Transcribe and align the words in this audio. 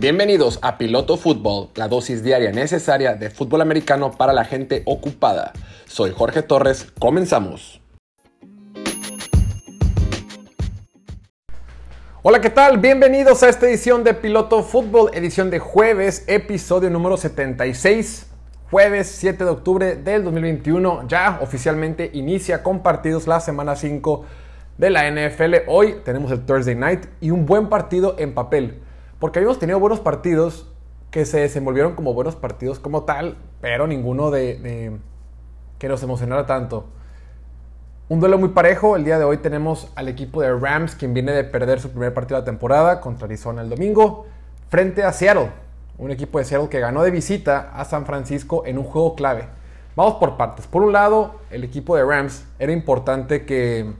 Bienvenidos 0.00 0.58
a 0.62 0.78
Piloto 0.78 1.18
Fútbol, 1.18 1.68
la 1.74 1.86
dosis 1.86 2.24
diaria 2.24 2.52
necesaria 2.52 3.16
de 3.16 3.28
fútbol 3.28 3.60
americano 3.60 4.12
para 4.12 4.32
la 4.32 4.46
gente 4.46 4.82
ocupada. 4.86 5.52
Soy 5.84 6.14
Jorge 6.16 6.40
Torres, 6.40 6.90
comenzamos. 6.98 7.82
Hola, 12.22 12.40
¿qué 12.40 12.48
tal? 12.48 12.78
Bienvenidos 12.78 13.42
a 13.42 13.50
esta 13.50 13.68
edición 13.68 14.02
de 14.02 14.14
Piloto 14.14 14.62
Fútbol, 14.62 15.10
edición 15.12 15.50
de 15.50 15.58
jueves, 15.58 16.24
episodio 16.28 16.88
número 16.88 17.18
76. 17.18 18.26
Jueves 18.70 19.06
7 19.06 19.44
de 19.44 19.50
octubre 19.50 19.96
del 19.96 20.24
2021, 20.24 21.08
ya 21.08 21.40
oficialmente 21.42 22.10
inicia 22.14 22.62
con 22.62 22.82
partidos 22.82 23.26
la 23.26 23.38
semana 23.40 23.76
5 23.76 24.24
de 24.78 24.88
la 24.88 25.10
NFL. 25.10 25.56
Hoy 25.66 25.96
tenemos 26.06 26.32
el 26.32 26.46
Thursday 26.46 26.74
Night 26.74 27.04
y 27.20 27.32
un 27.32 27.44
buen 27.44 27.68
partido 27.68 28.16
en 28.18 28.32
papel. 28.32 28.80
Porque 29.20 29.38
habíamos 29.38 29.58
tenido 29.58 29.78
buenos 29.78 30.00
partidos 30.00 30.66
que 31.10 31.26
se 31.26 31.40
desenvolvieron 31.40 31.94
como 31.94 32.14
buenos 32.14 32.36
partidos 32.36 32.78
como 32.78 33.04
tal, 33.04 33.36
pero 33.60 33.86
ninguno 33.86 34.30
de, 34.30 34.98
que 35.78 35.88
nos 35.88 36.02
emocionara 36.02 36.46
tanto. 36.46 36.86
Un 38.08 38.18
duelo 38.18 38.38
muy 38.38 38.48
parejo. 38.48 38.96
El 38.96 39.04
día 39.04 39.18
de 39.18 39.24
hoy 39.24 39.36
tenemos 39.36 39.92
al 39.94 40.08
equipo 40.08 40.40
de 40.40 40.58
Rams, 40.58 40.94
quien 40.94 41.12
viene 41.12 41.32
de 41.32 41.44
perder 41.44 41.80
su 41.80 41.90
primer 41.90 42.14
partido 42.14 42.36
de 42.36 42.42
la 42.42 42.44
temporada 42.46 43.00
contra 43.02 43.26
Arizona 43.26 43.60
el 43.60 43.68
domingo, 43.68 44.26
frente 44.70 45.04
a 45.04 45.12
Seattle. 45.12 45.50
Un 45.98 46.10
equipo 46.10 46.38
de 46.38 46.46
Seattle 46.46 46.70
que 46.70 46.80
ganó 46.80 47.02
de 47.02 47.10
visita 47.10 47.72
a 47.74 47.84
San 47.84 48.06
Francisco 48.06 48.64
en 48.64 48.78
un 48.78 48.84
juego 48.84 49.14
clave. 49.14 49.48
Vamos 49.96 50.14
por 50.14 50.38
partes. 50.38 50.66
Por 50.66 50.82
un 50.82 50.94
lado, 50.94 51.40
el 51.50 51.62
equipo 51.62 51.94
de 51.94 52.04
Rams 52.04 52.46
era 52.58 52.72
importante 52.72 53.44
que 53.44 53.92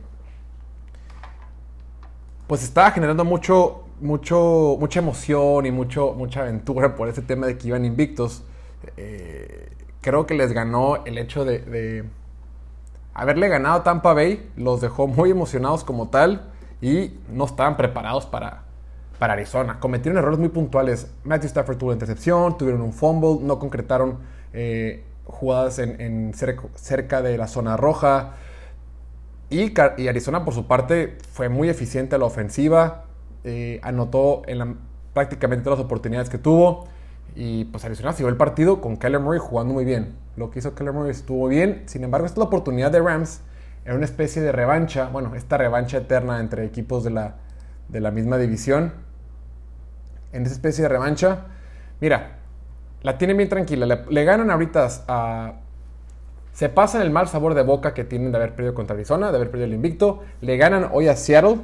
pues 2.47 2.65
estaba 2.65 2.91
generando 2.91 3.25
mucho, 3.25 3.85
mucho, 4.01 4.77
mucha 4.79 5.01
emoción 5.01 5.67
y 5.67 5.71
mucho, 5.71 6.15
mucha 6.15 6.43
aventura 6.43 6.95
por 6.95 7.09
ese 7.09 7.23
tema 7.23 7.47
de 7.47 7.59
que 7.59 7.69
iban 7.69 7.85
invictos. 7.85 8.43
Eh, 8.97 9.69
creo 10.01 10.27
que 10.27 10.35
les 10.35 10.53
ganó 10.53 11.05
el 11.05 11.19
hecho 11.19 11.45
de, 11.45 12.05
haberle 13.15 13.49
ganado 13.49 13.77
a 13.77 13.83
Tampa 13.83 14.15
Bay, 14.15 14.51
los 14.57 14.81
dejó 14.81 15.07
muy 15.07 15.31
emocionados 15.31 15.85
como 15.85 16.09
tal 16.09 16.51
y 16.81 17.19
no 17.31 17.45
estaban 17.45 17.77
preparados 17.77 18.27
para, 18.27 18.63
para 19.19 19.35
Arizona. 19.35 19.79
Cometieron 19.81 20.19
errores 20.19 20.39
muy 20.39 20.49
puntuales. 20.49 21.11
Matthew 21.25 21.49
Stafford 21.49 21.77
tuvo 21.77 21.93
intercepción, 21.93 22.57
tuvieron 22.57 22.81
un 22.81 22.93
fumble, 22.93 23.39
no 23.45 23.59
concretaron 23.59 24.19
eh, 24.53 25.05
jugadas 25.25 25.79
en, 25.79 26.33
cerca, 26.35 27.23
de 27.23 27.37
la 27.37 27.47
zona 27.47 27.77
roja. 27.77 28.35
Y, 29.51 29.75
y, 30.01 30.09
Arizona, 30.09 30.45
por 30.45 30.55
su 30.55 30.67
parte, 30.67 31.19
fue 31.33 31.49
muy 31.49 31.69
eficiente 31.69 32.15
a 32.15 32.19
la 32.19 32.25
ofensiva. 32.25 33.05
Eh, 33.45 33.81
anotó 33.83 34.43
en 34.47 34.79
prácticamente 35.15 35.65
todas 35.65 35.79
las 35.79 35.87
oportunidades 35.87 36.29
que 36.29 36.39
tuvo. 36.39 36.87
Y 37.35 37.67
pues 37.67 37.85
Arizona 37.85 38.13
siguió 38.13 38.29
el 38.29 38.37
partido 38.37 38.81
con 38.81 38.97
Keller 38.97 39.21
Murray 39.21 39.41
jugando 39.41 39.73
muy 39.75 39.85
bien. 39.85 40.15
Lo 40.37 40.51
que 40.51 40.59
hizo 40.59 40.75
Keller 40.75 40.93
Murray 40.93 41.11
estuvo 41.11 41.49
bien. 41.49 41.85
Sin 41.87 42.05
embargo, 42.05 42.27
esta 42.27 42.35
es 42.35 42.39
la 42.39 42.45
oportunidad 42.45 42.91
de 42.91 43.01
Rams. 43.01 43.41
Era 43.85 43.95
una 43.95 44.05
especie 44.05 44.43
de 44.43 44.53
revancha. 44.53 45.09
Bueno, 45.09 45.35
esta 45.35 45.57
revancha 45.57 45.99
eterna 45.99 46.41
entre 46.41 46.65
equipos 46.65 47.05
de 47.05 47.11
la, 47.11 47.37
de 47.89 48.01
la 48.01 48.11
misma 48.11 48.37
división. 48.37 48.93
En 50.33 50.45
esa 50.45 50.55
especie 50.55 50.83
de 50.83 50.89
revancha. 50.89 51.47
Mira, 52.01 52.39
la 53.03 53.17
tienen 53.17 53.37
bien 53.37 53.49
tranquila. 53.49 53.87
Le, 53.87 54.05
le 54.09 54.25
ganan 54.25 54.51
ahorita 54.51 54.89
a... 55.09 55.55
Se 56.53 56.69
pasan 56.69 57.03
el 57.03 57.11
mal 57.11 57.29
sabor 57.29 57.55
de 57.55 57.63
boca 57.63 57.95
que 57.95 58.05
tienen 58.05 58.33
de 58.33 58.39
haber 58.39 58.55
perdido 58.55 58.75
contra 58.75 58.95
Arizona, 58.95 59.31
de 59.31 59.37
haber 59.37 59.51
perdido 59.51 59.67
el 59.67 59.75
invicto. 59.75 60.25
Le 60.41 60.57
ganan 60.57 60.89
hoy 60.93 61.07
a 61.07 61.17
Seattle 61.17 61.59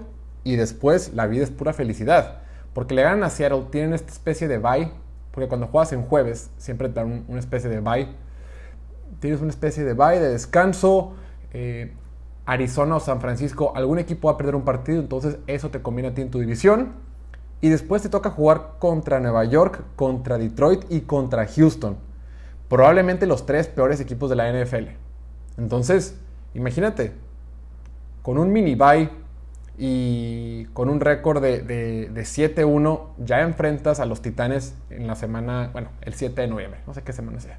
y 0.46 0.54
después 0.54 1.12
la 1.12 1.26
vida 1.26 1.42
es 1.42 1.50
pura 1.50 1.72
felicidad. 1.72 2.38
Porque 2.72 2.94
le 2.94 3.02
ganan 3.02 3.24
a 3.24 3.30
Seattle, 3.30 3.64
tienen 3.70 3.94
esta 3.94 4.12
especie 4.12 4.46
de 4.46 4.58
bye, 4.58 4.92
porque 5.32 5.48
cuando 5.48 5.66
juegas 5.66 5.92
en 5.92 6.02
jueves 6.02 6.50
siempre 6.56 6.88
te 6.88 7.00
dan 7.00 7.24
una 7.26 7.40
especie 7.40 7.68
de 7.68 7.80
bye. 7.80 8.08
Tienes 9.18 9.40
una 9.40 9.50
especie 9.50 9.82
de 9.82 9.92
bye, 9.94 10.20
de 10.20 10.28
descanso. 10.28 11.14
Eh, 11.52 11.92
Arizona 12.44 12.94
o 12.94 13.00
San 13.00 13.20
Francisco, 13.20 13.72
algún 13.74 13.98
equipo 13.98 14.28
va 14.28 14.34
a 14.34 14.36
perder 14.36 14.54
un 14.54 14.62
partido, 14.62 15.00
entonces 15.00 15.38
eso 15.48 15.70
te 15.70 15.82
conviene 15.82 16.10
a 16.10 16.14
ti 16.14 16.22
en 16.22 16.30
tu 16.30 16.38
división. 16.38 16.92
Y 17.60 17.68
después 17.68 18.02
te 18.02 18.08
toca 18.08 18.30
jugar 18.30 18.74
contra 18.78 19.18
Nueva 19.18 19.44
York, 19.46 19.82
contra 19.96 20.38
Detroit 20.38 20.84
y 20.90 21.00
contra 21.00 21.44
Houston. 21.44 21.96
Probablemente 22.68 23.26
los 23.26 23.46
tres 23.46 23.66
peores 23.66 23.98
equipos 23.98 24.30
de 24.30 24.36
la 24.36 24.52
NFL. 24.52 24.90
Entonces, 25.58 26.16
imagínate, 26.54 27.14
con 28.22 28.38
un 28.38 28.52
mini 28.52 28.76
bye 28.76 29.25
y 29.78 30.64
con 30.72 30.88
un 30.88 31.00
récord 31.00 31.42
de, 31.42 31.60
de, 31.62 32.22
7-1 32.22 33.00
ya 33.18 33.42
enfrentas 33.42 34.00
a 34.00 34.06
los 34.06 34.22
Titanes 34.22 34.74
en 34.88 35.06
la 35.06 35.16
semana, 35.16 35.70
bueno, 35.72 35.90
el 36.00 36.14
7 36.14 36.40
de 36.40 36.48
noviembre, 36.48 36.80
no 36.86 36.94
sé 36.94 37.02
qué 37.02 37.12
semana 37.12 37.40
sea. 37.40 37.58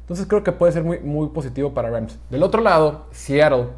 Entonces 0.00 0.26
creo 0.26 0.44
que 0.44 0.52
puede 0.52 0.72
ser 0.72 0.84
muy, 0.84 1.00
muy 1.00 1.28
positivo 1.28 1.74
para 1.74 1.90
Rams. 1.90 2.18
Del 2.30 2.42
otro 2.42 2.62
lado, 2.62 3.06
Seattle, 3.10 3.68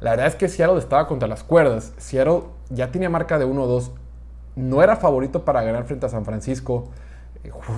la 0.00 0.10
verdad 0.10 0.26
es 0.26 0.34
que 0.34 0.48
Seattle 0.48 0.78
estaba 0.78 1.06
contra 1.06 1.28
las 1.28 1.44
cuerdas. 1.44 1.92
Seattle 1.98 2.44
ya 2.70 2.90
tenía 2.90 3.10
marca 3.10 3.38
de 3.38 3.46
1-2, 3.46 3.92
no 4.56 4.82
era 4.82 4.96
favorito 4.96 5.44
para 5.44 5.62
ganar 5.62 5.84
frente 5.84 6.06
a 6.06 6.08
San 6.08 6.24
Francisco, 6.24 6.90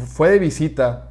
fue 0.07 0.31
de 0.31 0.39
visita. 0.39 1.11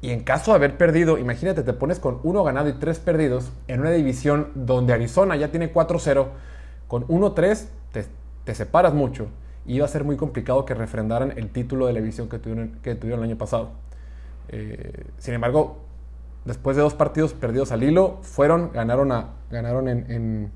Y 0.00 0.12
en 0.12 0.20
caso 0.20 0.52
de 0.52 0.56
haber 0.56 0.78
perdido, 0.78 1.18
imagínate, 1.18 1.62
te 1.62 1.74
pones 1.74 1.98
con 1.98 2.20
uno 2.22 2.42
ganado 2.44 2.70
y 2.70 2.72
tres 2.74 2.98
perdidos 2.98 3.52
en 3.68 3.80
una 3.80 3.90
división 3.90 4.50
donde 4.54 4.94
Arizona 4.94 5.36
ya 5.36 5.50
tiene 5.50 5.70
4-0 5.70 6.28
con 6.90 7.06
1-3 7.06 7.68
te, 8.44 8.54
separas 8.54 8.94
mucho 8.94 9.28
y 9.64 9.76
iba 9.76 9.84
a 9.84 9.88
ser 9.88 10.02
muy 10.02 10.16
complicado 10.16 10.64
que 10.64 10.74
refrendaran 10.74 11.32
el 11.36 11.50
título 11.50 11.86
de 11.86 11.92
la 11.92 12.00
división 12.00 12.28
que 12.28 12.40
tuvieron, 12.40 12.80
el 12.82 13.22
año 13.22 13.38
pasado. 13.38 13.70
Eh, 14.48 15.04
sin 15.18 15.34
embargo, 15.34 15.78
después 16.44 16.76
de 16.76 16.82
dos 16.82 16.94
partidos 16.94 17.32
perdidos 17.32 17.70
al 17.70 17.84
hilo, 17.84 18.18
fueron, 18.22 18.72
ganaron, 18.72 19.12
ganaron 19.52 19.86
en, 19.86 20.50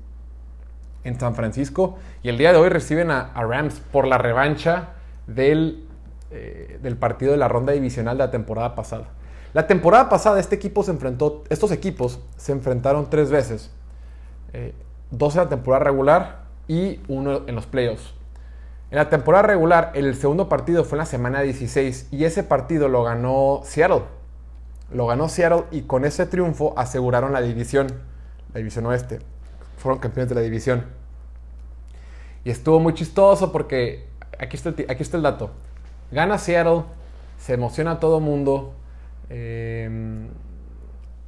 en, 1.05 1.19
San 1.21 1.35
Francisco 1.35 1.97
y 2.21 2.27
el 2.27 2.37
día 2.37 2.51
de 2.51 2.57
hoy 2.57 2.67
reciben 2.67 3.11
a, 3.11 3.31
Rams 3.35 3.79
por 3.93 4.05
la 4.05 4.17
revancha 4.17 4.89
del, 5.27 5.87
eh, 6.31 6.79
del 6.83 6.97
partido 6.97 7.31
de 7.31 7.37
la 7.37 7.47
ronda 7.47 7.71
divisional 7.71 8.17
de 8.17 8.25
la 8.25 8.31
temporada 8.31 8.75
pasada. 8.75 9.05
La 9.53 9.67
temporada 9.67 10.09
pasada 10.09 10.37
este 10.41 10.55
equipo 10.55 10.83
se 10.83 10.91
enfrentó, 10.91 11.45
estos 11.47 11.71
equipos 11.71 12.19
se 12.35 12.51
enfrentaron 12.51 13.09
tres 13.09 13.31
veces. 13.31 13.71
Eh, 14.51 14.73
dos 15.17 15.35
en 15.35 15.43
la 15.43 15.49
temporada 15.49 15.83
regular 15.83 16.45
y 16.67 16.99
uno 17.07 17.41
en 17.47 17.55
los 17.55 17.65
playoffs. 17.65 18.13
En 18.91 18.97
la 18.97 19.09
temporada 19.09 19.43
regular, 19.43 19.91
el 19.95 20.15
segundo 20.15 20.47
partido 20.47 20.83
fue 20.83 20.97
en 20.97 20.99
la 20.99 21.05
semana 21.05 21.41
16 21.41 22.09
y 22.11 22.25
ese 22.25 22.43
partido 22.43 22.87
lo 22.87 23.03
ganó 23.03 23.61
Seattle. 23.63 24.03
Lo 24.91 25.07
ganó 25.07 25.27
Seattle 25.27 25.63
y 25.71 25.81
con 25.83 26.05
ese 26.05 26.25
triunfo 26.25 26.73
aseguraron 26.77 27.33
la 27.33 27.41
división, 27.41 27.87
la 28.53 28.59
división 28.59 28.85
oeste. 28.85 29.19
Fueron 29.77 29.99
campeones 29.99 30.29
de 30.29 30.35
la 30.35 30.41
división. 30.41 30.85
Y 32.43 32.51
estuvo 32.51 32.79
muy 32.79 32.93
chistoso 32.93 33.51
porque 33.51 34.07
aquí 34.39 34.55
está 34.55 34.69
el, 34.69 34.85
aquí 34.87 35.01
está 35.01 35.17
el 35.17 35.23
dato. 35.23 35.49
Gana 36.11 36.37
Seattle, 36.37 36.83
se 37.39 37.53
emociona 37.53 37.99
todo 37.99 38.19
el 38.19 38.23
mundo. 38.23 38.73
Eh, 39.29 40.29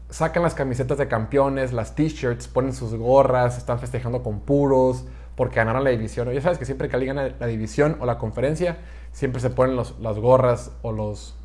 sacan 0.09 0.43
las 0.43 0.53
camisetas 0.53 0.97
de 0.97 1.07
campeones, 1.07 1.73
las 1.73 1.95
t-shirts, 1.95 2.47
ponen 2.47 2.73
sus 2.73 2.93
gorras, 2.95 3.57
están 3.57 3.79
festejando 3.79 4.23
con 4.23 4.39
puros 4.39 5.05
porque 5.35 5.57
ganaron 5.57 5.83
la 5.83 5.91
división. 5.91 6.31
Ya 6.31 6.41
sabes 6.41 6.57
que 6.57 6.65
siempre 6.65 6.89
que 6.89 6.95
alguien 6.95 7.15
gana 7.15 7.35
la 7.39 7.47
división 7.47 7.97
o 7.99 8.05
la 8.05 8.17
conferencia, 8.17 8.77
siempre 9.11 9.39
se 9.39 9.49
ponen 9.49 9.75
las 9.75 10.19
gorras 10.19 10.71
o, 10.81 10.91
los, 10.91 11.35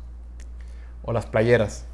o 1.03 1.13
las 1.13 1.25
playeras. 1.25 1.85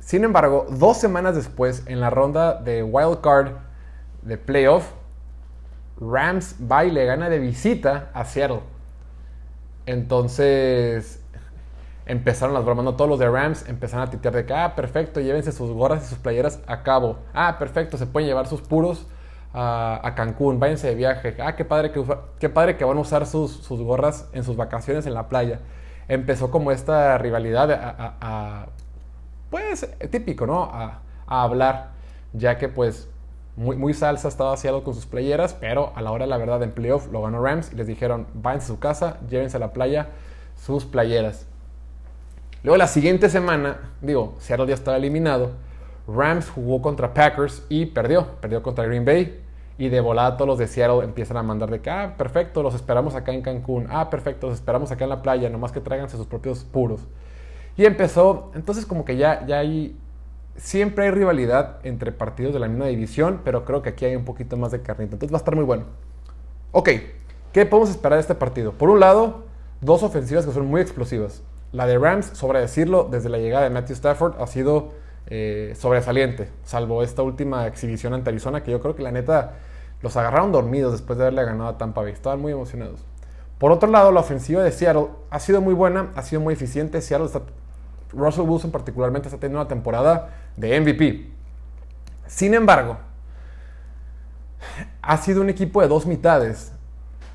Sin 0.00 0.24
embargo, 0.24 0.66
dos 0.68 0.98
semanas 0.98 1.34
después, 1.34 1.84
en 1.86 2.00
la 2.00 2.10
ronda 2.10 2.60
de 2.60 2.82
wild 2.82 3.22
card 3.22 3.52
de 4.20 4.36
playoff, 4.36 4.90
Rams 5.98 6.56
va 6.70 6.84
y 6.84 6.90
le 6.90 7.06
gana 7.06 7.30
de 7.30 7.38
visita 7.38 8.10
a 8.12 8.26
Seattle. 8.26 8.60
Entonces, 9.86 11.23
empezaron 12.06 12.54
las 12.54 12.64
bromas, 12.64 12.96
todos 12.96 13.08
los 13.08 13.18
de 13.18 13.28
Rams 13.28 13.68
empezaron 13.68 14.06
a 14.06 14.10
titear 14.10 14.34
de 14.34 14.46
que, 14.46 14.52
ah, 14.52 14.74
perfecto, 14.74 15.20
llévense 15.20 15.52
sus 15.52 15.70
gorras 15.70 16.04
y 16.04 16.08
sus 16.08 16.18
playeras 16.18 16.60
a 16.66 16.82
cabo. 16.82 17.18
Ah, 17.32 17.56
perfecto, 17.58 17.96
se 17.96 18.06
pueden 18.06 18.28
llevar 18.28 18.46
sus 18.46 18.60
puros 18.60 19.06
a, 19.54 20.12
Cancún, 20.16 20.58
váyanse 20.58 20.88
de 20.88 20.94
viaje. 20.94 21.36
Ah, 21.40 21.54
qué 21.56 21.64
padre 21.64 21.92
que, 21.92 22.04
qué 22.38 22.48
padre 22.48 22.76
que 22.76 22.84
van 22.84 22.98
a 22.98 23.00
usar 23.00 23.26
sus, 23.26 23.68
gorras 23.68 24.28
en 24.32 24.44
sus 24.44 24.56
vacaciones 24.56 25.06
en 25.06 25.14
la 25.14 25.28
playa. 25.28 25.60
Empezó 26.08 26.50
como 26.50 26.72
esta 26.72 27.16
rivalidad 27.18 27.70
a, 27.70 28.66
pues, 29.50 29.88
típico, 30.10 30.46
¿no? 30.46 30.64
A, 30.64 31.00
hablar, 31.26 31.92
ya 32.34 32.58
que 32.58 32.68
pues 32.68 33.08
muy, 33.56 33.76
muy 33.76 33.94
salsa 33.94 34.28
estaba 34.28 34.52
haciendo 34.52 34.84
con 34.84 34.94
sus 34.94 35.06
playeras, 35.06 35.54
pero 35.54 35.92
a 35.96 36.02
la 36.02 36.12
hora 36.12 36.26
de 36.26 36.30
la 36.30 36.36
verdad 36.36 36.62
en 36.62 36.70
playoff 36.70 37.10
lo 37.10 37.22
ganó 37.22 37.42
Rams 37.42 37.72
y 37.72 37.76
les 37.76 37.86
dijeron, 37.86 38.26
váyanse 38.34 38.66
a 38.66 38.68
su 38.68 38.78
casa, 38.78 39.18
llévense 39.28 39.56
a 39.56 39.60
la 39.60 39.72
playa 39.72 40.08
sus 40.54 40.84
playeras. 40.84 41.46
Luego 42.64 42.78
la 42.78 42.86
siguiente 42.86 43.28
semana, 43.28 43.92
digo, 44.00 44.36
Seattle 44.38 44.66
ya 44.66 44.72
estaba 44.72 44.96
eliminado. 44.96 45.50
Rams 46.08 46.48
jugó 46.48 46.80
contra 46.80 47.12
Packers 47.12 47.62
y 47.68 47.84
perdió. 47.84 48.26
Perdió 48.40 48.62
contra 48.62 48.86
Green 48.86 49.04
Bay. 49.04 49.42
y 49.76 49.88
de 49.88 50.00
volada 50.00 50.36
todos 50.36 50.46
los 50.46 50.58
de 50.58 50.66
Seattle 50.66 51.04
empiezan 51.04 51.36
a 51.36 51.42
mandar 51.42 51.68
de 51.68 51.80
que, 51.80 51.90
ah, 51.90 52.14
perfecto, 52.16 52.62
los 52.62 52.74
esperamos 52.74 53.14
acá 53.16 53.32
en 53.32 53.42
Cancún, 53.42 53.88
ah, 53.90 54.08
perfecto, 54.08 54.46
los 54.46 54.54
esperamos 54.54 54.92
acá 54.92 55.02
en 55.04 55.10
la 55.10 55.20
playa, 55.20 55.50
nomás 55.50 55.72
que 55.72 55.80
tráiganse 55.80 56.16
sus 56.16 56.26
propios 56.26 56.64
puros. 56.64 57.00
Y 57.76 57.84
empezó, 57.84 58.52
entonces 58.54 58.86
como 58.86 59.04
que 59.04 59.16
ya, 59.16 59.44
ya 59.46 59.58
hay, 59.58 59.96
siempre 60.56 61.04
hay 61.06 61.10
rivalidad 61.10 61.80
entre 61.82 62.12
partidos 62.12 62.54
de 62.54 62.60
la 62.60 62.68
misma 62.68 62.86
división, 62.86 63.40
pero 63.44 63.64
creo 63.64 63.82
que 63.82 63.90
aquí 63.90 64.04
hay 64.04 64.14
un 64.14 64.24
poquito 64.24 64.56
más 64.56 64.70
de 64.70 64.80
carnita, 64.80 65.14
entonces 65.14 65.34
va 65.34 65.38
a 65.38 65.42
estar 65.42 65.56
muy 65.56 65.64
bueno. 65.64 65.86
Ok, 66.70 66.90
¿qué 67.52 67.66
podemos 67.66 67.90
esperar 67.90 68.16
de 68.16 68.20
este 68.20 68.36
partido? 68.36 68.72
Por 68.72 68.90
un 68.90 69.00
lado, 69.00 69.42
dos 69.80 70.04
ofensivas 70.04 70.46
que 70.46 70.52
son 70.52 70.66
muy 70.66 70.80
explosivas. 70.80 71.42
La 71.74 71.88
de 71.88 71.98
Rams, 71.98 72.26
sobre 72.34 72.60
decirlo, 72.60 73.08
desde 73.10 73.28
la 73.28 73.38
llegada 73.38 73.64
de 73.64 73.70
Matthew 73.70 73.94
Stafford 73.94 74.40
ha 74.40 74.46
sido 74.46 74.92
eh, 75.26 75.74
sobresaliente, 75.76 76.48
salvo 76.62 77.02
esta 77.02 77.22
última 77.22 77.66
exhibición 77.66 78.14
ante 78.14 78.30
Arizona, 78.30 78.62
que 78.62 78.70
yo 78.70 78.80
creo 78.80 78.94
que 78.94 79.02
la 79.02 79.10
neta 79.10 79.54
los 80.00 80.16
agarraron 80.16 80.52
dormidos 80.52 80.92
después 80.92 81.18
de 81.18 81.24
haberle 81.24 81.44
ganado 81.44 81.70
a 81.70 81.76
Tampa 81.76 82.02
Bay. 82.02 82.12
Estaban 82.12 82.40
muy 82.40 82.52
emocionados. 82.52 83.04
Por 83.58 83.72
otro 83.72 83.90
lado, 83.90 84.12
la 84.12 84.20
ofensiva 84.20 84.62
de 84.62 84.70
Seattle 84.70 85.08
ha 85.30 85.40
sido 85.40 85.60
muy 85.60 85.74
buena, 85.74 86.12
ha 86.14 86.22
sido 86.22 86.40
muy 86.40 86.54
eficiente. 86.54 87.00
Seattle 87.00 87.26
está, 87.26 87.42
Russell 88.12 88.44
Wilson 88.48 88.70
particularmente 88.70 89.26
está 89.26 89.40
teniendo 89.40 89.58
una 89.60 89.68
temporada 89.68 90.30
de 90.56 90.80
MVP. 90.80 91.28
Sin 92.28 92.54
embargo, 92.54 92.98
ha 95.02 95.16
sido 95.16 95.40
un 95.40 95.50
equipo 95.50 95.80
de 95.80 95.88
dos 95.88 96.06
mitades. 96.06 96.70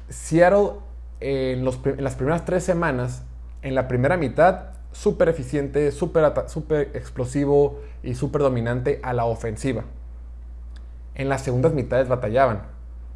Seattle 0.07 0.75
en, 1.19 1.68
en 1.68 2.03
las 2.06 2.15
primeras 2.15 2.45
tres 2.45 2.63
semanas, 2.63 3.24
en 3.61 3.75
la 3.75 3.88
primera 3.88 4.17
mitad 4.17 4.71
súper 4.91 5.29
eficiente, 5.29 5.91
súper 5.91 6.91
explosivo 6.94 7.79
y 8.03 8.15
súper 8.15 8.41
dominante 8.41 9.00
a 9.03 9.13
la 9.13 9.25
ofensiva. 9.25 9.83
En 11.15 11.29
las 11.29 11.41
segundas 11.41 11.73
mitades 11.73 12.07
batallaban. 12.07 12.63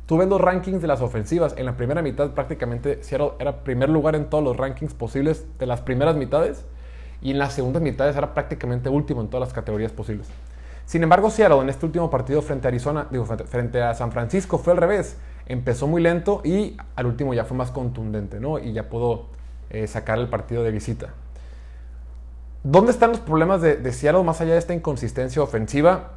Tú 0.06 0.18
ves 0.18 0.28
los 0.28 0.42
rankings 0.42 0.82
de 0.82 0.88
las 0.88 1.02
ofensivas. 1.02 1.56
En 1.58 1.66
la 1.66 1.78
primera 1.78 2.02
mitad 2.02 2.32
prácticamente 2.32 3.02
Seattle 3.04 3.32
era 3.40 3.64
primer 3.64 3.90
lugar 3.90 4.16
en 4.16 4.30
todos 4.30 4.44
los 4.44 4.58
rankings 4.58 4.94
posibles 4.94 5.46
de 5.58 5.66
las 5.66 5.82
primeras 5.82 6.16
mitades. 6.16 6.66
Y 7.22 7.32
en 7.32 7.40
las 7.40 7.54
segundas 7.54 7.82
mitades 7.82 8.18
era 8.18 8.34
prácticamente 8.34 8.90
último 8.90 9.22
en 9.22 9.30
todas 9.30 9.48
las 9.48 9.54
categorías 9.54 9.94
posibles. 9.94 10.28
Sin 10.86 11.02
embargo, 11.02 11.30
Seattle 11.30 11.60
en 11.60 11.70
este 11.70 11.86
último 11.86 12.10
partido 12.10 12.42
frente 12.42 12.68
a 12.68 12.70
Arizona, 12.70 13.08
digo, 13.10 13.26
frente 13.26 13.82
a 13.82 13.94
San 13.94 14.12
Francisco 14.12 14.58
fue 14.58 14.74
al 14.74 14.78
revés. 14.78 15.18
Empezó 15.46 15.88
muy 15.88 16.02
lento 16.02 16.42
y 16.44 16.76
al 16.98 17.06
último 17.06 17.34
ya 17.34 17.46
fue 17.46 17.56
más 17.56 17.72
contundente, 17.72 18.42
¿no? 18.42 18.60
Y 18.60 18.74
ya 18.74 18.90
pudo 18.90 19.28
eh, 19.70 19.88
sacar 19.88 20.20
el 20.20 20.30
partido 20.30 20.64
de 20.64 20.72
visita. 20.72 21.14
¿Dónde 22.64 22.92
están 22.92 23.10
los 23.10 23.20
problemas 23.20 23.62
de, 23.62 23.92
Seattle 23.92 24.24
más 24.24 24.40
allá 24.40 24.54
de 24.54 24.60
esta 24.60 24.74
inconsistencia 24.74 25.42
ofensiva? 25.42 26.14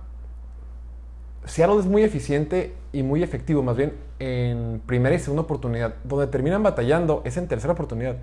Seattle 1.44 1.80
es 1.80 1.86
muy 1.86 2.04
eficiente 2.04 2.74
y 2.92 3.02
muy 3.02 3.22
efectivo, 3.22 3.62
más 3.62 3.76
bien 3.76 3.94
en 4.18 4.80
primera 4.86 5.14
y 5.14 5.18
segunda 5.18 5.42
oportunidad. 5.42 5.94
Donde 6.04 6.28
terminan 6.28 6.62
batallando 6.62 7.22
es 7.24 7.36
en 7.36 7.48
tercera 7.48 7.72
oportunidad. 7.72 8.16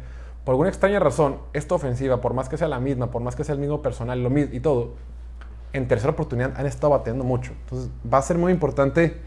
Por 0.45 0.53
alguna 0.53 0.69
extraña 0.69 0.99
razón, 0.99 1.37
esta 1.53 1.75
ofensiva, 1.75 2.21
por 2.21 2.33
más 2.33 2.49
que 2.49 2.57
sea 2.57 2.67
la 2.67 2.79
misma, 2.79 3.11
por 3.11 3.21
más 3.21 3.35
que 3.35 3.43
sea 3.43 3.53
el 3.53 3.61
mismo 3.61 3.81
personal 3.81 4.21
lo 4.23 4.29
mismo 4.29 4.53
y 4.53 4.59
todo, 4.59 4.93
en 5.73 5.87
tercera 5.87 6.11
oportunidad 6.11 6.53
han 6.55 6.65
estado 6.65 6.91
bateando 6.91 7.23
mucho. 7.23 7.51
Entonces 7.63 7.89
va 8.11 8.19
a 8.19 8.21
ser 8.21 8.37
muy 8.37 8.51
importante 8.51 9.17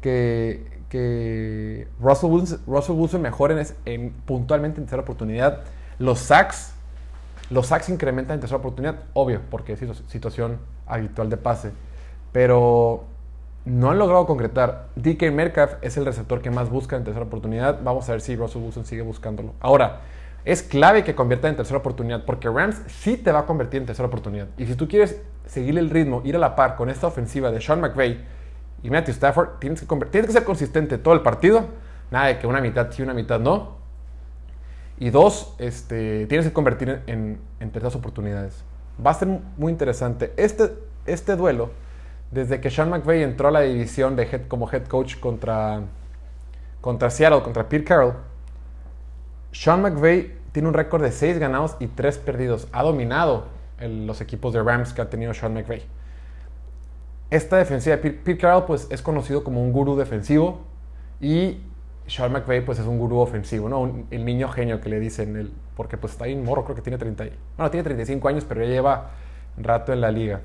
que, 0.00 0.66
que 0.92 1.88
Russell, 1.98 2.30
Wilson, 2.30 2.60
Russell 2.66 3.72
en, 3.86 4.10
puntualmente 4.26 4.78
en 4.78 4.84
tercera 4.84 5.00
oportunidad. 5.00 5.60
Los 5.98 6.18
sacks 6.18 6.74
los 7.48 7.68
sacks 7.68 7.88
incrementan 7.88 8.34
en 8.34 8.40
tercera 8.40 8.58
oportunidad, 8.58 8.96
obvio, 9.14 9.40
porque 9.50 9.72
es 9.72 9.80
situación 10.08 10.58
habitual 10.86 11.30
de 11.30 11.38
pase. 11.38 11.72
Pero 12.30 13.04
no 13.64 13.90
han 13.90 13.98
logrado 13.98 14.26
concretar. 14.26 14.88
DK 14.96 15.32
Metcalf 15.32 15.74
es 15.80 15.96
el 15.96 16.04
receptor 16.04 16.42
que 16.42 16.50
más 16.50 16.68
busca 16.68 16.96
en 16.96 17.04
tercera 17.04 17.24
oportunidad. 17.24 17.80
Vamos 17.82 18.06
a 18.10 18.12
ver 18.12 18.20
si 18.20 18.36
Russell 18.36 18.62
Wilson 18.62 18.84
sigue 18.84 19.02
buscándolo. 19.02 19.54
Ahora, 19.60 20.00
es 20.44 20.62
clave 20.62 21.04
que 21.04 21.14
convierta 21.14 21.48
en 21.48 21.56
tercera 21.56 21.78
oportunidad, 21.78 22.26
porque 22.26 22.50
Rams 22.50 22.82
sí 22.86 23.16
te 23.16 23.32
va 23.32 23.40
a 23.40 23.46
convertir 23.46 23.80
en 23.80 23.86
tercera 23.86 24.08
oportunidad. 24.08 24.48
Y 24.58 24.66
si 24.66 24.74
tú 24.74 24.88
quieres 24.88 25.20
seguir 25.46 25.78
el 25.78 25.88
ritmo, 25.88 26.20
ir 26.24 26.36
a 26.36 26.38
la 26.38 26.54
par 26.54 26.76
con 26.76 26.90
esta 26.90 27.06
ofensiva 27.06 27.50
de 27.50 27.62
Sean 27.62 27.80
McVay 27.80 28.41
y 28.82 28.90
Matthew 28.90 29.12
Stafford, 29.12 29.58
tienes 29.58 29.80
que, 29.80 29.86
que 29.86 30.32
ser 30.32 30.44
consistente 30.44 30.98
todo 30.98 31.14
el 31.14 31.20
partido. 31.20 31.66
Nada 32.10 32.26
de 32.26 32.38
que 32.38 32.46
una 32.46 32.60
mitad 32.60 32.90
sí, 32.90 33.02
una 33.02 33.14
mitad 33.14 33.38
no. 33.38 33.76
Y 34.98 35.10
dos, 35.10 35.54
este, 35.58 36.26
tienes 36.26 36.46
que 36.46 36.52
convertir 36.52 37.02
en, 37.06 37.40
en 37.60 37.70
terceras 37.70 37.94
oportunidades. 37.94 38.64
Va 39.04 39.12
a 39.12 39.14
ser 39.14 39.28
muy 39.56 39.72
interesante. 39.72 40.32
Este, 40.36 40.72
este 41.06 41.36
duelo, 41.36 41.70
desde 42.30 42.60
que 42.60 42.70
Sean 42.70 42.90
McVay 42.90 43.22
entró 43.22 43.48
a 43.48 43.50
la 43.50 43.60
división 43.60 44.16
de 44.16 44.24
head, 44.24 44.42
como 44.48 44.70
head 44.70 44.86
coach 44.86 45.18
contra, 45.18 45.80
contra 46.80 47.10
Seattle, 47.10 47.42
contra 47.42 47.68
Pete 47.68 47.84
Carroll, 47.84 48.14
Sean 49.52 49.82
McVay 49.82 50.38
tiene 50.52 50.68
un 50.68 50.74
récord 50.74 51.02
de 51.02 51.12
6 51.12 51.38
ganados 51.38 51.76
y 51.78 51.86
3 51.86 52.18
perdidos. 52.18 52.68
Ha 52.72 52.82
dominado 52.82 53.46
los 53.80 54.20
equipos 54.20 54.52
de 54.52 54.62
Rams 54.62 54.92
que 54.92 55.02
ha 55.02 55.10
tenido 55.10 55.34
Sean 55.34 55.54
McVay. 55.54 55.82
Esta 57.32 57.56
defensiva 57.56 57.96
de 57.96 58.10
Pete, 58.10 58.36
Carroll 58.36 58.66
pues, 58.66 58.86
es 58.90 59.00
conocido 59.00 59.42
como 59.42 59.62
un 59.62 59.72
gurú 59.72 59.96
defensivo 59.96 60.60
y 61.18 61.62
Sean 62.06 62.30
McVay 62.30 62.62
pues 62.62 62.78
es 62.78 62.84
un 62.84 62.98
gurú 62.98 63.20
ofensivo, 63.20 63.70
¿no? 63.70 64.04
el 64.10 64.24
niño 64.26 64.48
genio 64.48 64.82
que 64.82 64.90
le 64.90 65.00
dicen, 65.00 65.36
el, 65.36 65.50
porque 65.74 65.96
pues 65.96 66.12
está 66.12 66.26
ahí 66.26 66.34
en 66.34 66.44
morro, 66.44 66.64
creo 66.64 66.76
que 66.76 66.82
tiene 66.82 66.98
30, 66.98 67.24
bueno, 67.56 67.70
tiene 67.70 67.84
35 67.84 68.28
años, 68.28 68.44
pero 68.46 68.62
ya 68.62 68.68
lleva 68.68 69.12
rato 69.56 69.94
en 69.94 70.02
la 70.02 70.10
liga. 70.10 70.42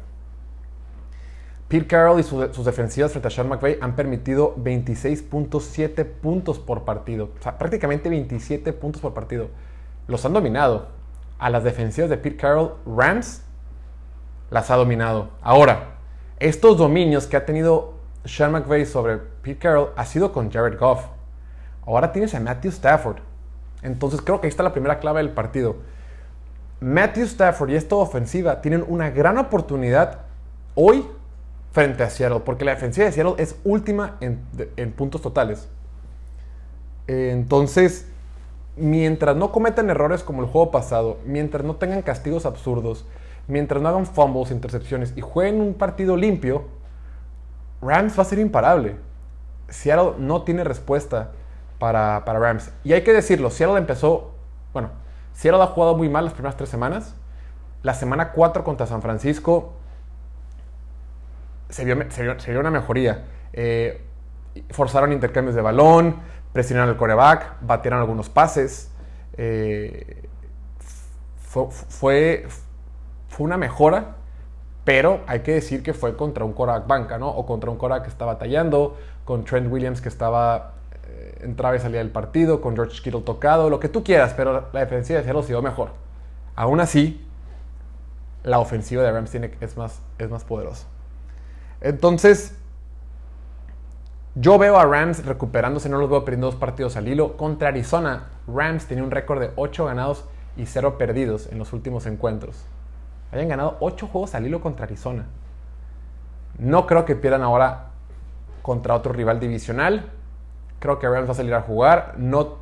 Pete 1.67 1.87
Carroll 1.87 2.21
y 2.21 2.23
sus 2.23 2.63
defensivas 2.63 3.11
frente 3.11 3.27
a 3.27 3.31
Sean 3.31 3.49
McVay 3.49 3.79
han 3.81 3.97
permitido 3.97 4.55
26.7 4.55 6.05
puntos 6.05 6.57
por 6.57 6.85
partido, 6.85 7.31
o 7.37 7.43
sea, 7.43 7.57
prácticamente 7.57 8.07
27 8.07 8.71
puntos 8.71 9.01
por 9.01 9.13
partido. 9.13 9.49
Los 10.07 10.23
han 10.23 10.31
dominado. 10.31 10.87
A 11.37 11.49
las 11.49 11.65
defensivas 11.65 12.09
de 12.09 12.17
Pete 12.17 12.37
Carroll, 12.37 12.75
Rams 12.85 13.43
las 14.49 14.71
ha 14.71 14.77
dominado. 14.77 15.31
Ahora, 15.41 15.96
estos 16.39 16.77
dominios 16.77 17.27
que 17.27 17.37
ha 17.37 17.45
tenido 17.45 17.93
Sean 18.25 18.51
McVay 18.51 18.85
sobre 18.85 19.17
Pete 19.17 19.59
Carroll 19.59 19.89
ha 19.95 20.05
sido 20.05 20.31
con 20.31 20.51
Jared 20.51 20.77
Goff. 20.77 21.05
Ahora 21.85 22.11
tienes 22.11 22.35
a 22.35 22.39
Matthew 22.39 22.71
Stafford. 22.71 23.17
Entonces 23.81 24.21
creo 24.21 24.41
que 24.41 24.47
ahí 24.47 24.49
está 24.49 24.63
la 24.63 24.73
primera 24.73 24.99
clave 24.99 25.21
del 25.21 25.31
partido. 25.31 25.77
Matthew 26.79 27.23
Stafford 27.23 27.71
y 27.71 27.75
esta 27.75 27.95
ofensiva 27.95 28.61
tienen 28.61 28.85
una 28.87 29.09
gran 29.09 29.37
oportunidad 29.37 30.19
hoy 30.75 31.05
frente 31.71 32.03
a 32.03 32.09
Seattle, 32.09 32.41
porque 32.45 32.65
la 32.65 32.71
defensiva 32.71 33.05
de 33.05 33.11
Seattle 33.11 33.35
es 33.37 33.55
última 33.63 34.17
en, 34.19 34.91
puntos 34.93 35.21
totales. 35.21 35.67
Entonces, 37.07 38.07
mientras 38.75 39.35
no 39.35 39.51
cometan 39.51 39.89
errores 39.89 40.23
como 40.23 40.41
el 40.41 40.47
juego 40.47 40.71
pasado, 40.71 41.17
mientras 41.25 41.63
no 41.63 41.75
tengan 41.75 42.01
castigos 42.01 42.45
absurdos, 42.45 43.05
mientras 43.47 43.81
no 43.81 43.89
hagan 43.89 44.05
fumbles, 44.05 44.51
intercepciones 44.51 45.13
y 45.15 45.21
jueguen 45.21 45.61
un 45.61 45.73
partido 45.73 46.15
limpio, 46.15 46.65
Rams 47.81 48.17
va 48.17 48.23
a 48.23 48.25
ser 48.25 48.39
imparable. 48.39 48.95
Seattle 49.69 50.13
no 50.17 50.43
tiene 50.43 50.63
respuesta 50.63 51.31
para, 51.79 52.19
Rams. 52.19 52.71
Y 52.83 52.93
hay 52.93 53.03
que 53.03 53.13
decirlo, 53.13 53.49
Seattle 53.49 53.77
empezó, 53.77 54.33
bueno, 54.73 54.89
Seattle 55.33 55.61
ha 55.61 55.67
jugado 55.67 55.95
muy 55.95 56.09
mal 56.09 56.25
las 56.25 56.33
primeras 56.33 56.57
tres 56.57 56.69
semanas. 56.69 57.15
La 57.83 57.93
semana 57.93 58.31
4 58.31 58.63
contra 58.63 58.87
San 58.87 59.01
Francisco 59.01 59.73
se 61.69 61.85
vio, 61.85 62.59
una 62.59 62.71
mejoría. 62.71 63.25
Eh, 63.53 64.01
forzaron 64.71 65.11
intercambios 65.11 65.55
de 65.55 65.61
balón, 65.61 66.17
presionaron 66.53 66.89
el 66.89 66.97
coreback, 66.97 67.57
batieron 67.61 67.99
algunos 67.99 68.29
pases. 68.29 68.91
Eh, 69.37 70.27
fue, 71.49 72.47
una 73.45 73.57
mejora, 73.57 74.15
pero 74.83 75.21
hay 75.27 75.41
que 75.41 75.53
decir 75.53 75.83
que 75.83 75.93
fue 75.93 76.15
contra 76.15 76.45
un 76.45 76.53
coreback 76.53 76.87
banca, 76.87 77.17
¿no? 77.17 77.29
O 77.29 77.45
contra 77.45 77.69
un 77.69 77.77
coreback 77.77 78.03
que 78.03 78.09
estaba 78.09 78.33
batallando, 78.33 78.97
con 79.25 79.43
Trent 79.43 79.71
Williams 79.71 80.01
que 80.01 80.09
estaba 80.09 80.73
entraba 81.41 81.75
y 81.75 81.79
salía 81.79 81.99
del 81.99 82.09
partido, 82.09 82.61
con 82.61 82.75
George 82.75 83.01
Kittle 83.01 83.21
tocado, 83.21 83.69
lo 83.69 83.79
que 83.79 83.89
tú 83.89 84.03
quieras, 84.03 84.33
pero 84.35 84.67
la 84.71 84.79
defensiva 84.79 85.19
de 85.19 85.25
Seattle 85.25 85.43
se 85.43 85.61
mejor. 85.61 85.89
Aún 86.55 86.79
así, 86.79 87.25
la 88.43 88.59
ofensiva 88.59 89.03
de 89.03 89.11
Rams 89.11 89.33
es, 89.35 89.77
más, 89.77 90.01
es 90.17 90.29
más 90.29 90.43
poderosa. 90.43 90.87
Entonces, 91.81 92.55
yo 94.35 94.57
veo 94.57 94.77
a 94.77 94.85
Rams 94.85 95.25
recuperándose, 95.25 95.89
no 95.89 95.97
los 95.97 96.09
veo 96.09 96.23
perdiendo 96.23 96.47
dos 96.47 96.55
partidos 96.55 96.95
al 96.97 97.07
hilo. 97.07 97.37
Contra 97.37 97.69
Arizona, 97.69 98.29
Rams 98.47 98.85
tenía 98.85 99.03
un 99.03 99.11
récord 99.11 99.39
de 99.39 99.51
8 99.55 99.85
ganados 99.85 100.25
y 100.55 100.65
0 100.65 100.97
perdidos 100.97 101.51
en 101.51 101.59
los 101.59 101.73
últimos 101.73 102.05
encuentros. 102.05 102.63
Hayan 103.31 103.49
ganado 103.49 103.77
8 103.79 104.07
juegos 104.07 104.35
al 104.35 104.45
hilo 104.45 104.61
contra 104.61 104.85
Arizona. 104.85 105.25
No 106.57 106.87
creo 106.87 107.05
que 107.05 107.15
pierdan 107.15 107.43
ahora 107.43 107.89
contra 108.61 108.95
otro 108.95 109.13
rival 109.13 109.39
divisional. 109.39 110.11
Creo 110.79 110.99
que 110.99 111.07
Rams 111.07 111.27
va 111.27 111.31
a 111.31 111.35
salir 111.35 111.53
a 111.53 111.61
jugar. 111.61 112.15